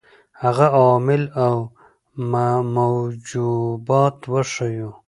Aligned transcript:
هغه 0.43 0.65
عوامل 0.75 1.23
او 1.45 1.55
موجبات 2.75 4.17
وښيیو. 4.31 4.91